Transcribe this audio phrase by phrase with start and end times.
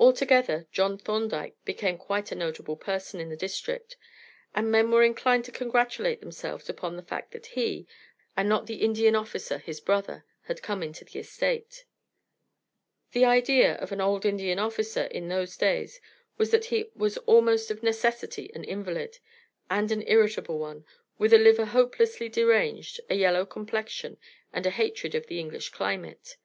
[0.00, 3.96] Altogether, John Thorndyke became quite a notable person in the district,
[4.56, 7.86] and men were inclined to congratulate themselves upon the fact that he,
[8.36, 11.84] and not the Indian officer, his brother, had come into the estate.
[13.12, 16.00] The idea of an old Indian officer in those days
[16.36, 19.20] was that he was almost of necessity an invalid,
[19.70, 20.84] and an irritable one,
[21.18, 24.18] with a liver hopelessly deranged, a yellow complexion,
[24.52, 26.36] and a hatred of the English climate.